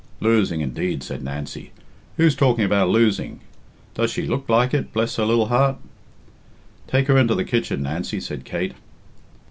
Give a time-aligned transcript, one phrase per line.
[0.19, 1.69] "Losing, indeed!" said Nancy.
[2.17, 3.39] "Who's talking about losing?
[3.93, 5.75] Does she look like it, bless her lil heart!"
[6.87, 8.73] "Take her into the kitchen, Nancy," said Kate.